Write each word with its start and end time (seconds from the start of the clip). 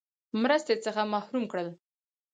مرستې 0.41 0.75
څخه 0.85 1.01
محروم 1.13 1.43
کړل. 1.51 1.69